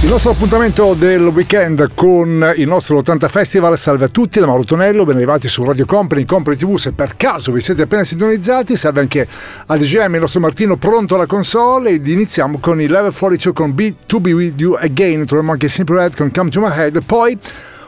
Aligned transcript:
Il 0.00 0.10
nostro 0.10 0.30
appuntamento 0.30 0.94
del 0.94 1.22
weekend 1.26 1.90
con 1.92 2.52
il 2.56 2.68
nostro 2.68 2.98
80 2.98 3.26
Festival. 3.26 3.76
Salve 3.76 4.04
a 4.04 4.08
tutti 4.08 4.38
da 4.38 4.46
Mauro 4.46 4.62
Tonello, 4.62 5.04
ben 5.04 5.16
arrivati 5.16 5.48
su 5.48 5.64
Radio 5.64 5.86
Company, 5.86 6.24
Company 6.24 6.56
TV. 6.56 6.76
Se 6.76 6.92
per 6.92 7.16
caso 7.16 7.50
vi 7.50 7.60
siete 7.60 7.82
appena 7.82 8.04
sintonizzati, 8.04 8.76
salve 8.76 9.00
anche 9.00 9.26
a 9.66 9.76
DJM, 9.76 10.14
il 10.14 10.20
nostro 10.20 10.38
Martino 10.38 10.76
pronto 10.76 11.16
alla 11.16 11.26
console. 11.26 11.90
Ed 11.90 12.06
iniziamo 12.06 12.58
con 12.58 12.80
il 12.80 12.92
level 12.92 13.12
42 13.12 13.52
con 13.52 13.74
Be 13.74 13.94
To 14.06 14.20
Be 14.20 14.32
With 14.32 14.60
You 14.60 14.74
Again. 14.74 15.26
Troviamo 15.26 15.50
anche 15.50 15.68
Simple 15.68 15.96
Red 15.98 16.14
con 16.14 16.30
Come 16.30 16.50
To 16.50 16.60
My 16.60 16.70
Head. 16.70 17.02
Poi 17.02 17.36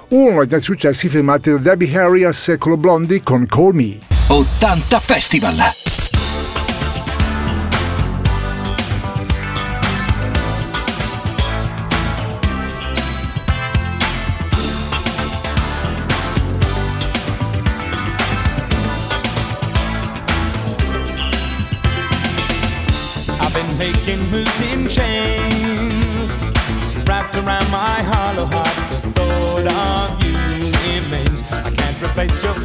uno 0.08 0.44
dei 0.44 0.60
successi 0.60 1.08
filmati 1.08 1.52
da 1.52 1.58
Debbie 1.58 1.96
Harry 1.96 2.24
al 2.24 2.34
secolo 2.34 2.76
Blondie 2.76 3.22
con 3.22 3.46
Call 3.46 3.72
Me. 3.72 3.98
80 4.26 4.98
Festival. 4.98 5.56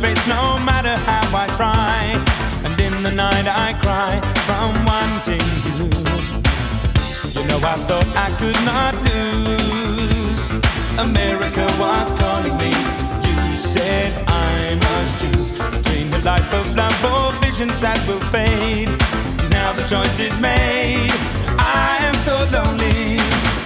Face, 0.05 0.27
no 0.27 0.59
matter 0.59 0.95
how 1.09 1.25
I 1.43 1.47
try. 1.59 1.99
And 2.65 2.75
in 2.87 2.95
the 3.03 3.11
night 3.11 3.47
I 3.65 3.69
cry 3.83 4.13
from 4.47 4.71
wanting 4.89 5.47
you. 5.65 5.85
You 7.35 7.43
know 7.49 7.59
I 7.73 7.75
thought 7.87 8.09
I 8.25 8.29
could 8.41 8.59
not 8.71 8.93
lose. 9.09 10.43
America 11.07 11.65
was 11.81 12.07
calling 12.21 12.55
me. 12.63 12.73
You 13.25 13.37
said 13.73 14.11
I 14.27 14.75
must 14.85 15.13
choose 15.21 15.51
between 15.75 16.07
the 16.11 16.21
life 16.31 16.49
of 16.59 16.65
love 16.81 16.99
or 17.13 17.25
visions 17.45 17.77
that 17.85 17.99
will 18.07 18.25
fade. 18.35 18.89
Now 19.49 19.69
the 19.77 19.85
choice 19.93 20.17
is 20.27 20.35
made. 20.39 21.17
I 21.57 21.97
am 22.07 22.15
so 22.27 22.35
lonely. 22.55 23.64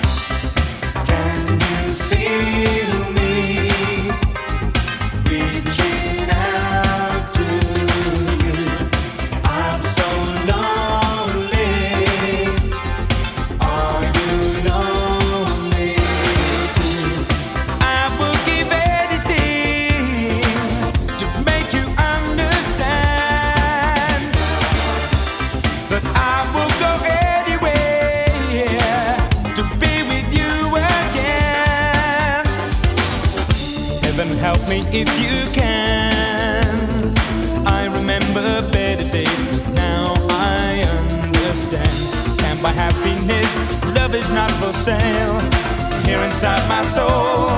Is 44.20 44.30
not 44.32 44.52
for 44.60 44.74
sale. 44.74 45.40
Here 46.04 46.20
inside 46.20 46.68
my 46.68 46.84
soul, 46.84 47.50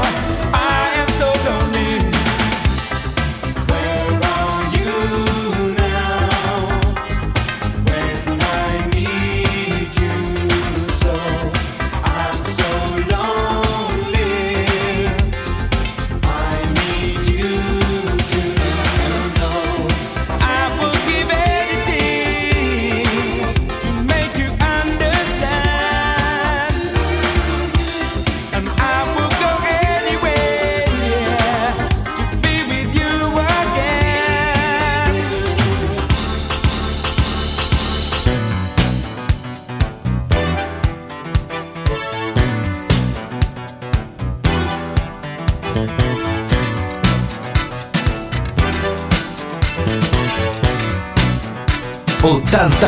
I 0.53 0.91
am 1.01 1.09
so 1.21 1.29
lonely. 1.47 1.80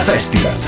Festival. 0.01 0.62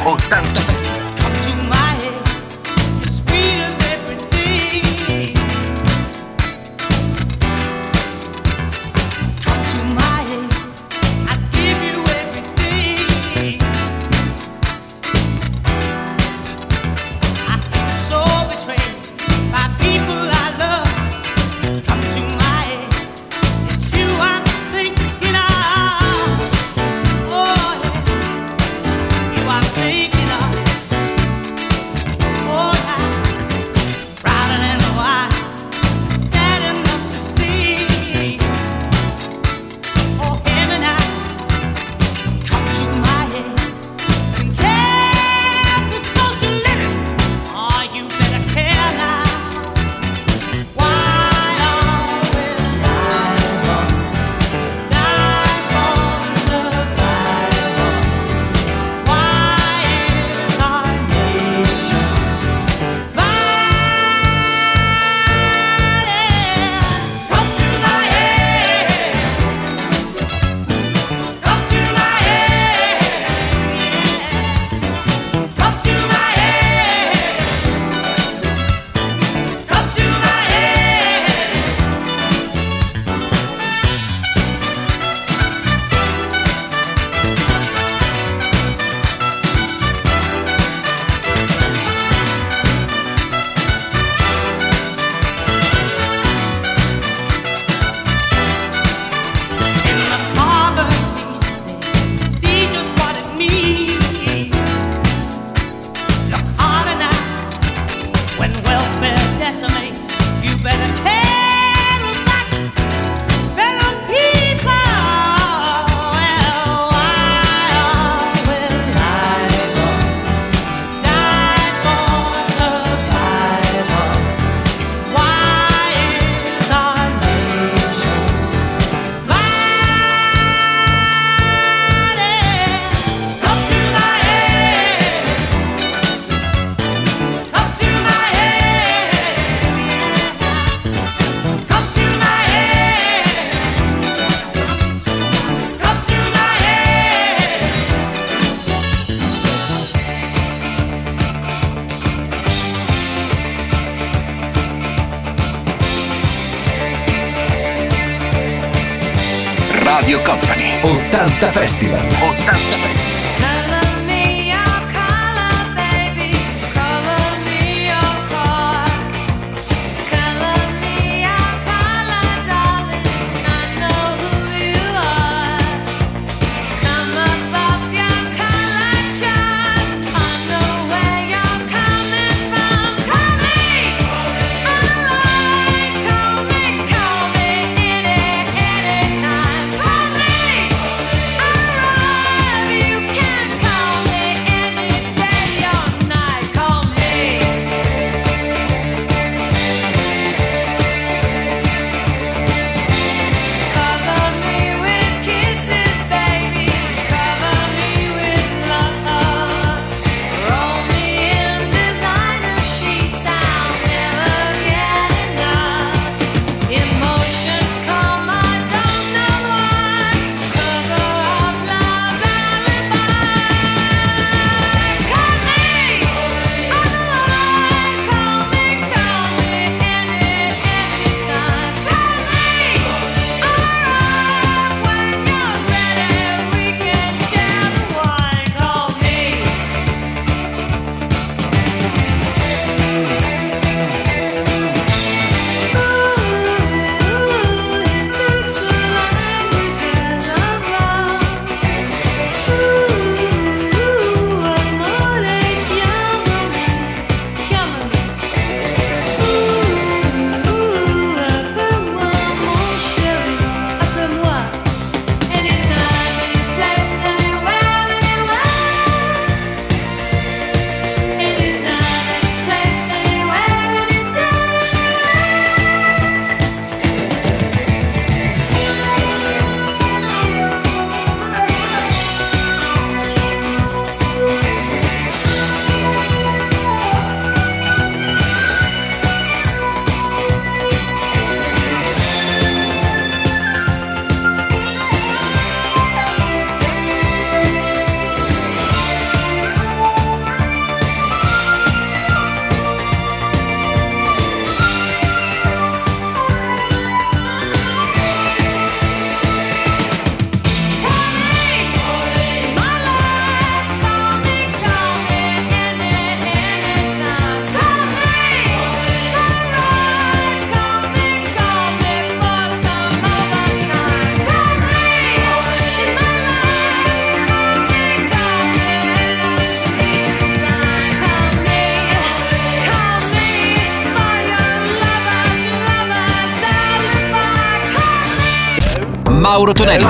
Tonello. 339.66 339.90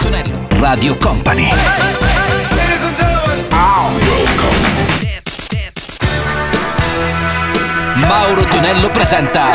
Tonello. 0.00 0.46
Radio 0.60 0.96
Company. 0.96 1.50
Mauro 7.96 8.42
Tonello 8.46 8.92
presenta 8.92 9.49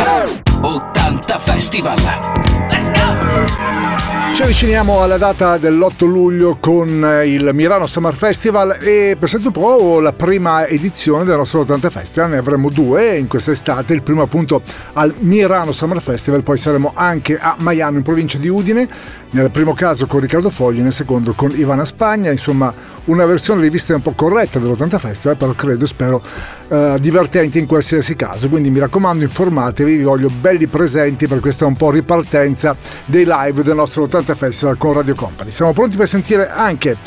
avviciniamo 4.55 5.01
alla 5.01 5.17
data 5.17 5.57
dell'8 5.57 6.05
luglio 6.05 6.55
con 6.62 7.03
eh, 7.03 7.27
il 7.27 7.50
Milano 7.51 7.88
Summer 7.88 8.13
Festival 8.13 8.77
e 8.79 9.17
presento 9.19 9.47
un 9.47 9.53
po' 9.53 10.00
la 10.00 10.13
prima 10.13 10.65
edizione 10.65 11.25
del 11.25 11.35
nostro 11.35 11.59
80 11.59 11.89
Festival. 11.89 12.29
Ne 12.29 12.38
avremo 12.38 12.69
due 12.69 13.17
in 13.17 13.27
quest'estate, 13.27 13.93
il 13.93 14.01
primo 14.01 14.21
appunto 14.21 14.62
al 14.93 15.13
Milano 15.19 15.74
Summer 15.74 16.01
Festival, 16.01 16.41
poi 16.41 16.55
saremo 16.55 16.93
anche 16.95 17.38
a 17.38 17.57
Maiano 17.59 17.97
in 17.97 18.03
provincia 18.03 18.38
di 18.38 18.47
Udine, 18.47 18.88
nel 19.31 19.51
primo 19.51 19.74
caso 19.74 20.07
con 20.07 20.21
Riccardo 20.21 20.50
Fogli, 20.50 20.79
nel 20.79 20.93
secondo 20.93 21.33
con 21.33 21.51
Ivana 21.53 21.83
Spagna, 21.83 22.31
insomma 22.31 22.74
una 23.05 23.25
versione 23.25 23.62
rivista 23.62 23.93
un 23.93 24.01
po' 24.01 24.13
corretta 24.13 24.57
dell'80 24.57 24.97
Festival, 24.97 25.35
però 25.35 25.51
credo, 25.51 25.85
spero, 25.85 26.21
eh, 26.67 26.98
divertente 27.00 27.60
in 27.60 27.65
qualsiasi 27.65 28.15
caso. 28.15 28.50
Quindi 28.50 28.69
mi 28.69 28.79
raccomando, 28.79 29.24
informatevi, 29.24 29.98
vi 29.98 30.03
voglio 30.03 30.29
belli 30.29 30.67
presenti 30.67 31.27
per 31.27 31.39
questa 31.39 31.65
un 31.65 31.75
po' 31.75 31.91
ripartenza 31.91 32.75
dei 33.05 33.25
live 33.27 33.63
del 33.63 33.75
nostro 33.75 34.03
80 34.03 34.36
Festival 34.36 34.77
con 34.77 34.93
Radio 34.93 35.15
Company. 35.15 35.51
Siamo 35.51 35.74
pronti 35.74 35.98
per 35.98 36.07
sentire 36.07 36.50
anche, 36.50 36.98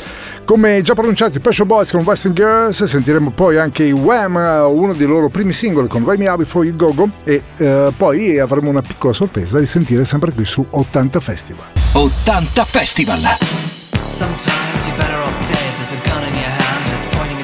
come 0.45 0.81
già 0.81 0.93
pronunciato, 0.93 1.37
i 1.37 1.41
Pescio 1.41 1.65
Boys 1.65 1.91
con 1.91 2.03
Western 2.03 2.33
Girls, 2.33 2.83
sentiremo 2.83 3.31
poi 3.31 3.57
anche 3.57 3.83
i 3.83 3.91
Wham, 3.91 4.35
uno 4.69 4.93
dei 4.93 5.07
loro 5.07 5.29
primi 5.29 5.53
singoli 5.53 5.87
con 5.87 6.03
Me 6.03 6.27
Up 6.27 6.37
Before 6.37 6.65
You 6.65 6.75
Go 6.75 6.93
Go 6.93 7.09
e 7.23 7.41
eh, 7.57 7.91
poi 7.95 8.39
avremo 8.39 8.69
una 8.69 8.81
piccola 8.81 9.13
sorpresa 9.13 9.53
da 9.53 9.59
risentire 9.59 10.03
sempre 10.05 10.31
qui 10.31 10.45
su 10.45 10.65
80 10.69 11.19
Festival. 11.19 11.65
80 11.93 12.65
Festival. 12.65 13.19
Sometimes 14.07 14.87
you're 14.87 14.97
better 14.97 15.21
off 15.21 15.47
dead. 15.47 15.68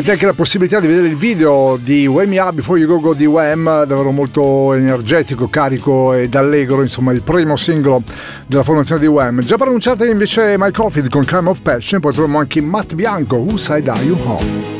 Avete 0.00 0.14
anche 0.14 0.26
la 0.26 0.32
possibilità 0.32 0.80
di 0.80 0.86
vedere 0.86 1.08
il 1.08 1.14
video 1.14 1.78
di 1.78 2.06
Wham 2.06 2.32
Up 2.32 2.54
Before 2.54 2.80
You 2.80 2.88
Go 2.88 3.00
Go 3.00 3.12
di 3.12 3.26
Wham, 3.26 3.84
davvero 3.84 4.10
molto 4.12 4.72
energetico, 4.72 5.50
carico 5.50 6.14
ed 6.14 6.34
allegro, 6.34 6.80
insomma 6.80 7.12
il 7.12 7.20
primo 7.20 7.54
singolo 7.56 8.02
della 8.46 8.62
formazione 8.62 9.02
di 9.02 9.06
Wham. 9.06 9.40
Già 9.40 9.58
pronunciate 9.58 10.06
invece 10.06 10.54
My 10.56 10.70
Coffee 10.70 11.06
con 11.10 11.22
Crime 11.22 11.50
of 11.50 11.60
Passion, 11.60 12.00
poi 12.00 12.14
troviamo 12.14 12.38
anche 12.38 12.62
Matt 12.62 12.94
Bianco, 12.94 13.36
Who 13.36 13.58
Side 13.58 13.90
Are 13.90 14.02
You 14.02 14.16
Home? 14.24 14.79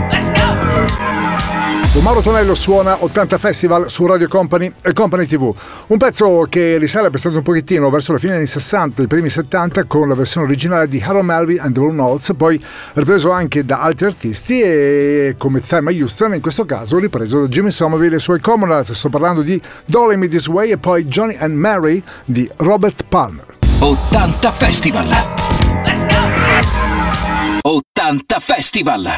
Con 1.93 2.03
Mauro 2.03 2.21
Tonello 2.21 2.55
suona 2.55 3.03
80 3.03 3.37
Festival 3.37 3.89
su 3.89 4.05
Radio 4.05 4.29
Company 4.29 4.71
e 4.81 4.93
Company 4.93 5.25
TV. 5.25 5.53
Un 5.87 5.97
pezzo 5.97 6.47
che 6.47 6.77
risale 6.77 7.09
pensato 7.09 7.35
un 7.35 7.43
pochettino 7.43 7.89
verso 7.89 8.13
la 8.13 8.17
fine 8.17 8.35
anni 8.35 8.45
60, 8.45 9.03
i 9.03 9.07
primi 9.07 9.27
70 9.27 9.83
con 9.83 10.07
la 10.07 10.15
versione 10.15 10.47
originale 10.47 10.87
di 10.87 11.03
Harold 11.05 11.25
Melvin 11.25 11.59
and 11.59 11.73
the 11.73 11.81
Blue 11.81 11.91
Notes, 11.91 12.31
poi 12.37 12.63
ripreso 12.93 13.31
anche 13.31 13.65
da 13.65 13.81
altri 13.81 14.05
artisti 14.05 14.61
e 14.61 15.35
come 15.37 15.59
Thelma 15.59 15.91
Houston, 15.91 16.33
in 16.33 16.39
questo 16.39 16.65
caso 16.65 16.97
ripreso 16.97 17.41
da 17.41 17.47
Jimmy 17.47 17.71
Somerville 17.71 18.13
e 18.13 18.19
i 18.19 18.21
suoi 18.21 18.39
Commonwealth. 18.39 18.93
Sto 18.93 19.09
parlando 19.09 19.41
di 19.41 19.61
Dolly 19.83 20.15
Me 20.15 20.29
This 20.29 20.47
Way 20.47 20.71
e 20.71 20.77
poi 20.77 21.03
Johnny 21.07 21.35
and 21.37 21.53
Mary 21.53 22.01
di 22.23 22.49
Robert 22.55 23.03
Palmer. 23.09 23.43
80 23.79 24.51
Festival. 24.51 25.07
Let's 25.83 26.05
go! 26.05 27.69
80 27.69 28.39
Festival. 28.39 29.17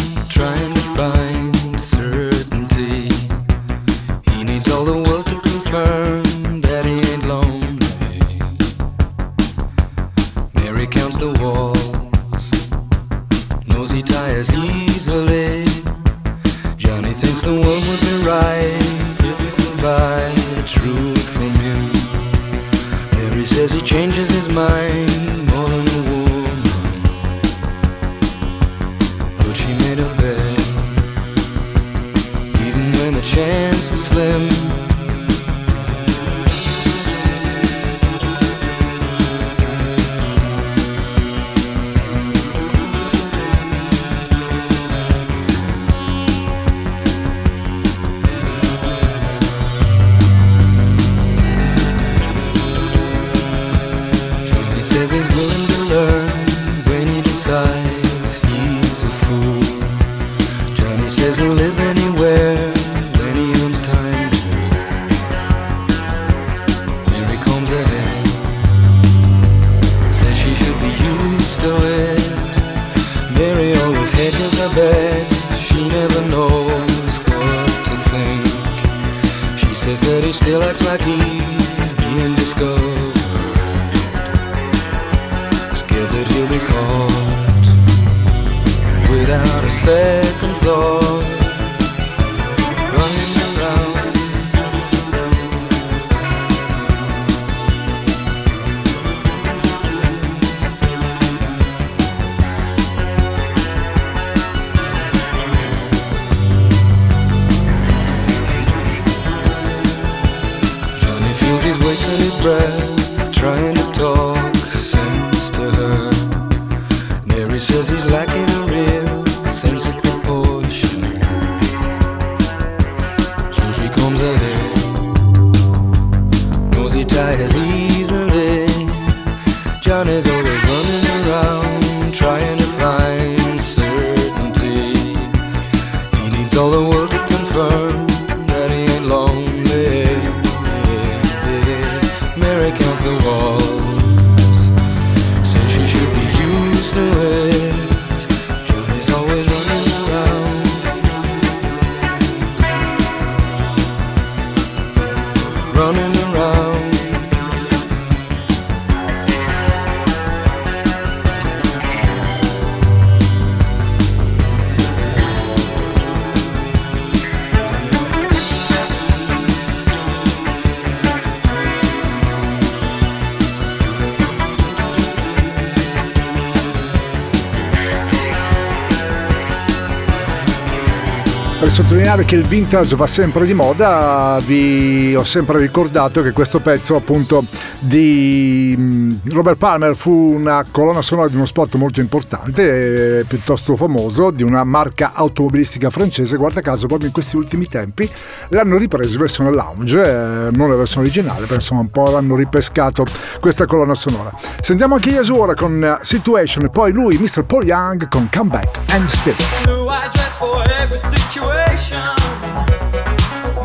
che 182.31 182.37
il 182.37 182.47
vintage 182.47 182.95
va 182.95 183.07
sempre 183.07 183.45
di 183.45 183.53
moda, 183.53 184.37
vi 184.45 185.13
ho 185.13 185.23
sempre 185.25 185.57
ricordato 185.57 186.21
che 186.21 186.31
questo 186.31 186.61
pezzo 186.61 186.95
appunto 186.95 187.43
di 187.77 188.73
mm, 188.77 189.11
Robert 189.31 189.57
Palmer 189.57 189.97
fu 189.97 190.11
una 190.11 190.65
colonna 190.71 191.01
sonora 191.01 191.27
di 191.27 191.35
uno 191.35 191.45
spot 191.45 191.75
molto 191.75 191.99
importante, 191.99 193.19
eh, 193.19 193.23
piuttosto 193.25 193.75
famoso, 193.75 194.31
di 194.31 194.43
una 194.43 194.63
marca 194.63 195.11
automobilistica 195.13 195.89
francese, 195.89 196.37
guarda 196.37 196.61
caso 196.61 196.87
proprio 196.87 197.07
in 197.07 197.13
questi 197.13 197.35
ultimi 197.35 197.67
tempi 197.67 198.09
l'hanno 198.47 198.77
ripreso 198.77 199.11
in 199.11 199.19
versione 199.19 199.51
lounge, 199.51 200.01
eh, 200.01 200.51
non 200.51 200.69
la 200.69 200.75
versione 200.75 201.07
originale, 201.07 201.41
però 201.41 201.55
insomma 201.55 201.81
un 201.81 201.91
po' 201.91 202.11
l'hanno 202.11 202.37
ripescato 202.37 203.03
questa 203.41 203.65
colonna 203.65 203.93
sonora. 203.93 204.31
Sentiamo 204.61 204.95
anche 204.95 205.09
Yesu 205.09 205.35
ora 205.35 205.53
con 205.53 205.99
Situation 206.01 206.63
e 206.63 206.69
poi 206.69 206.93
lui, 206.93 207.17
Mr. 207.17 207.43
Paul 207.43 207.65
Young, 207.65 208.07
con 208.07 208.29
Comeback 208.31 208.79
and 208.93 209.05
Still. 209.07 209.35
Do 209.65 209.89
I 209.89 210.07
dress 210.13 210.37
for 210.37 210.63
every 210.79 210.97
situation? 210.97 212.20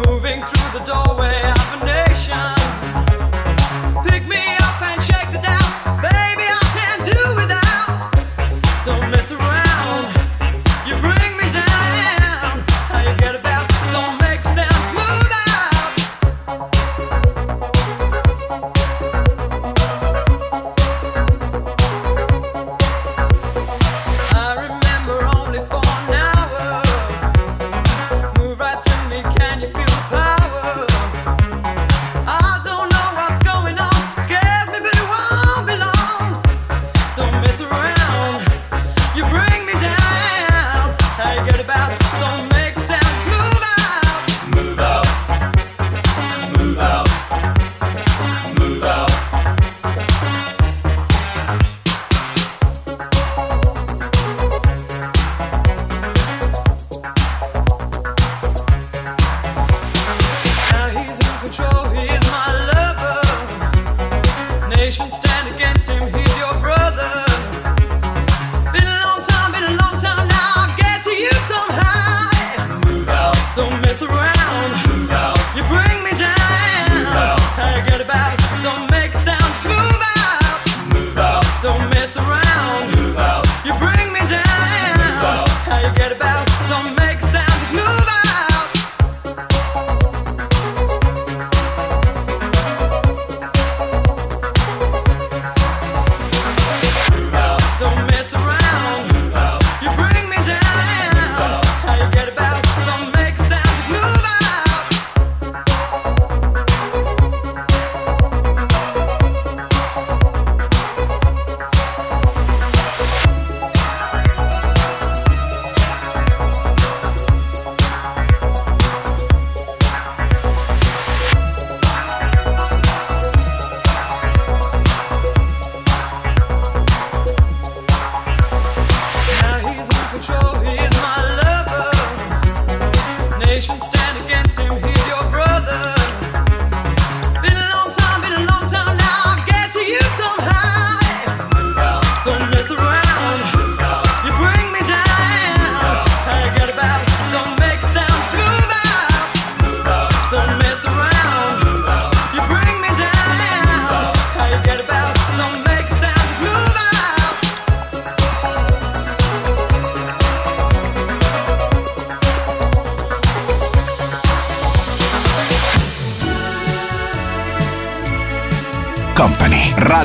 Moving 0.06 0.42
through 0.42 0.78
the 0.78 0.84
door. 0.84 1.05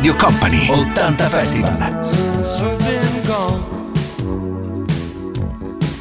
Radio 0.01 0.17
Company 0.17 0.63
80 0.63 1.29
Festival. 1.29 2.03
Since 2.03 2.59
you've 2.59 2.79
been 2.79 3.21
gone, 3.27 3.93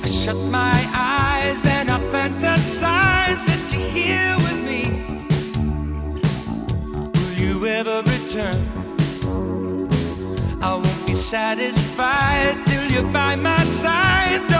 I 0.03 0.09
shut 0.09 0.37
my 0.51 0.89
eyes 0.95 1.67
and 1.67 1.91
I 1.91 1.99
fantasize 2.09 3.45
that 3.45 3.71
you're 3.71 3.91
here 3.91 4.37
with 4.39 4.61
me. 4.65 4.85
Will 7.13 7.35
you 7.45 7.67
ever 7.67 8.01
return? 8.01 8.57
I 10.63 10.77
won't 10.77 11.07
be 11.07 11.13
satisfied 11.13 12.65
till 12.65 12.85
you're 12.91 13.13
by 13.13 13.37
my 13.37 13.59
side. 13.59 14.60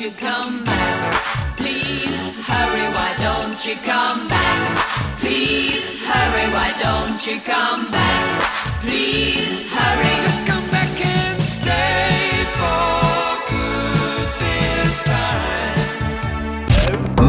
You 0.00 0.10
come 0.12 0.64
back? 0.64 1.14
Please 1.58 2.32
hurry. 2.48 2.88
Why 2.94 3.14
don't 3.18 3.66
you 3.66 3.74
come 3.84 4.28
back? 4.28 4.78
Please 5.18 6.00
hurry. 6.08 6.50
Why 6.54 6.72
don't 6.82 7.20
you 7.26 7.38
come 7.40 7.90
back? 7.90 8.40
Please 8.80 9.68
hurry. 9.70 10.14
Just 10.22 10.46
come 10.46 10.66
back 10.70 10.88
and 11.04 11.42
stay 11.42 12.46
for 12.56 13.36
good 13.52 14.28
this 14.40 15.02
time. 15.04 15.84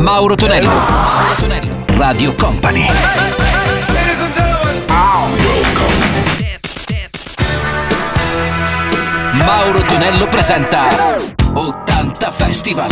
Mauro 0.03 0.35
Tonello. 0.37 0.69
Mauro 0.69 1.35
Tonello. 1.35 1.85
Radio 1.97 2.33
Company. 2.35 2.87
Mauro 9.33 9.81
Tonello 9.83 10.27
presenta 10.29 10.87
80 10.89 11.30
Festival. 12.51 12.91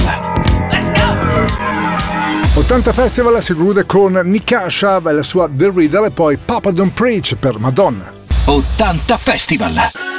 80 2.53 2.93
Festival 2.93 3.43
si 3.43 3.53
conclude 3.53 3.85
con 3.85 4.13
Nikasha 4.23 5.01
e 5.05 5.11
la 5.11 5.21
sua 5.21 5.49
The 5.53 5.69
Riddle 5.75 6.07
e 6.07 6.11
poi 6.11 6.37
Papa 6.37 6.71
Don't 6.71 6.93
Preach 6.93 7.35
per 7.35 7.59
Madonna. 7.59 8.09
80 8.45 9.17
Festival. 9.17 10.18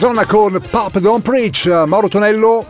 Madonna 0.00 0.24
con 0.24 0.62
Pop 0.70 0.98
Don't 0.98 1.22
Preach, 1.22 1.66
eh, 1.66 1.84
Mauro 1.84 2.08
Tonello 2.08 2.64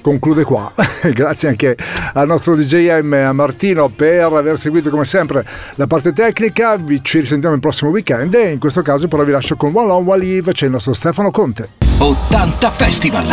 conclude 0.00 0.42
qua. 0.42 0.72
Grazie 1.12 1.50
anche 1.50 1.76
al 2.14 2.26
nostro 2.26 2.56
DJM 2.56 3.12
a 3.12 3.16
eh, 3.16 3.32
Martino 3.32 3.90
per 3.90 4.32
aver 4.32 4.58
seguito 4.58 4.88
come 4.88 5.04
sempre 5.04 5.44
la 5.74 5.86
parte 5.86 6.14
tecnica. 6.14 6.76
Vi 6.76 7.04
ci 7.04 7.20
risentiamo 7.20 7.54
il 7.54 7.60
prossimo 7.60 7.90
weekend 7.90 8.32
e 8.32 8.52
in 8.52 8.58
questo 8.58 8.80
caso 8.80 9.06
però 9.06 9.22
vi 9.22 9.32
lascio 9.32 9.54
con 9.54 9.70
One 9.74 9.90
On 9.90 10.08
One 10.08 10.24
Live, 10.24 10.52
c'è 10.52 10.64
il 10.64 10.70
nostro 10.70 10.94
Stefano 10.94 11.30
Conte. 11.30 11.72
80 11.98 12.70
Festival! 12.70 13.26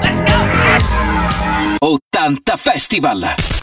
Let's 0.00 0.22
go! 0.22 1.88
80 1.88 2.56
Festival! 2.56 3.58